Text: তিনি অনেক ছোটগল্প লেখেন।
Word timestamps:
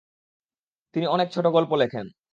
তিনি 0.95 1.05
অনেক 1.07 1.27
ছোটগল্প 1.31 1.71
লেখেন। 1.73 2.05